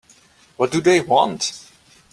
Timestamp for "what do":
0.57-0.81